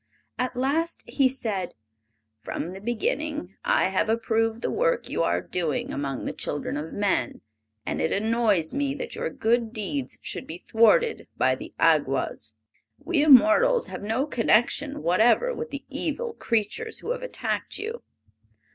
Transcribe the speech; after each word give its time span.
At 0.39 0.55
last 0.55 1.03
he 1.07 1.29
said: 1.29 1.75
"From 2.41 2.73
the 2.73 2.81
beginning 2.81 3.53
I 3.63 3.89
have 3.89 4.09
approved 4.09 4.63
the 4.63 4.71
work 4.71 5.07
you 5.07 5.21
are 5.21 5.41
doing 5.43 5.93
among 5.93 6.25
the 6.25 6.33
children 6.33 6.75
of 6.75 6.91
men, 6.91 7.41
and 7.85 8.01
it 8.01 8.11
annoys 8.11 8.73
me 8.73 8.95
that 8.95 9.13
your 9.13 9.29
good 9.29 9.73
deeds 9.73 10.17
should 10.23 10.47
be 10.47 10.57
thwarted 10.57 11.27
by 11.37 11.53
the 11.53 11.75
Awgwas. 11.79 12.55
We 12.97 13.21
immortals 13.21 13.89
have 13.89 14.01
no 14.01 14.25
connection 14.25 15.03
whatever 15.03 15.53
with 15.53 15.69
the 15.69 15.85
evil 15.87 16.33
creatures 16.33 16.97
who 16.97 17.11
have 17.11 17.21
attacked 17.21 17.77
you. 17.77 18.01